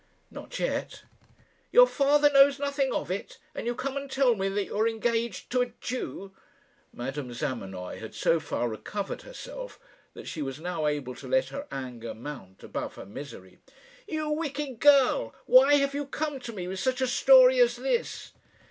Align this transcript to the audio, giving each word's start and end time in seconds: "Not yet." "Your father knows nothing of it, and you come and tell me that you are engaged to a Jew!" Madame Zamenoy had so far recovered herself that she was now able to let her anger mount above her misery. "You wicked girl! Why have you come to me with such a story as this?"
"Not 0.31 0.57
yet." 0.57 1.03
"Your 1.71 1.85
father 1.85 2.31
knows 2.31 2.57
nothing 2.57 2.91
of 2.91 3.11
it, 3.11 3.37
and 3.53 3.67
you 3.67 3.75
come 3.75 3.95
and 3.97 4.09
tell 4.09 4.33
me 4.33 4.49
that 4.49 4.65
you 4.65 4.77
are 4.79 4.87
engaged 4.87 5.51
to 5.51 5.61
a 5.61 5.73
Jew!" 5.79 6.33
Madame 6.91 7.31
Zamenoy 7.31 7.99
had 7.99 8.15
so 8.15 8.39
far 8.39 8.67
recovered 8.67 9.21
herself 9.21 9.79
that 10.15 10.27
she 10.27 10.41
was 10.41 10.59
now 10.59 10.87
able 10.87 11.13
to 11.13 11.27
let 11.27 11.49
her 11.49 11.67
anger 11.69 12.15
mount 12.15 12.63
above 12.63 12.95
her 12.95 13.05
misery. 13.05 13.59
"You 14.07 14.31
wicked 14.31 14.79
girl! 14.79 15.35
Why 15.45 15.75
have 15.75 15.93
you 15.93 16.07
come 16.07 16.39
to 16.39 16.51
me 16.51 16.67
with 16.67 16.79
such 16.79 16.99
a 17.01 17.05
story 17.07 17.59
as 17.59 17.75
this?" 17.75 18.31